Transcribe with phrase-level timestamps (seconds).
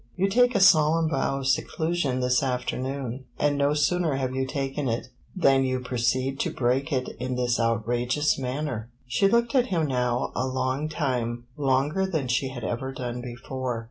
[0.15, 4.89] "You take a solemn vow of seclusion this afternoon, and no sooner have you taken
[4.89, 9.85] it than you proceed to break it in this outrageous manner." She looked at him
[9.85, 13.79] now a long time longer than she had ever done before.